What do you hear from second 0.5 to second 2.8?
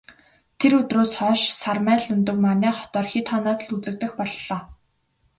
Тэр өдрөөс хойш Сармай Лхүндэв манай